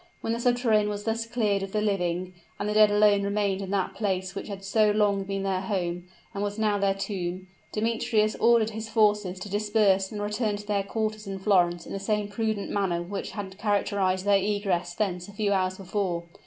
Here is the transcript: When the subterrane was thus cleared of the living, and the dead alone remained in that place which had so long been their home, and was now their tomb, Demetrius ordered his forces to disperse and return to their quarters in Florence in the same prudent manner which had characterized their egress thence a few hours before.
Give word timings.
When 0.21 0.33
the 0.33 0.39
subterrane 0.39 0.89
was 0.89 1.03
thus 1.03 1.27
cleared 1.27 1.61
of 1.61 1.73
the 1.73 1.79
living, 1.79 2.33
and 2.57 2.67
the 2.67 2.73
dead 2.73 2.89
alone 2.89 3.21
remained 3.21 3.61
in 3.61 3.69
that 3.69 3.93
place 3.93 4.33
which 4.33 4.47
had 4.47 4.65
so 4.65 4.89
long 4.89 5.25
been 5.25 5.43
their 5.43 5.61
home, 5.61 6.07
and 6.33 6.41
was 6.41 6.57
now 6.57 6.79
their 6.79 6.95
tomb, 6.95 7.45
Demetrius 7.71 8.33
ordered 8.37 8.71
his 8.71 8.89
forces 8.89 9.37
to 9.37 9.47
disperse 9.47 10.11
and 10.11 10.19
return 10.19 10.55
to 10.57 10.65
their 10.65 10.81
quarters 10.81 11.27
in 11.27 11.37
Florence 11.37 11.85
in 11.85 11.93
the 11.93 11.99
same 11.99 12.29
prudent 12.29 12.71
manner 12.71 13.03
which 13.03 13.29
had 13.33 13.59
characterized 13.59 14.25
their 14.25 14.39
egress 14.41 14.95
thence 14.95 15.27
a 15.27 15.33
few 15.33 15.53
hours 15.53 15.77
before. 15.77 16.23